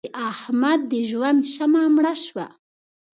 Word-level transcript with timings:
د 0.05 0.05
احمد 0.31 0.79
د 0.91 0.93
ژوند 1.09 1.41
شمع 1.53 1.83
مړه 1.95 2.13
شوه. 2.25 2.45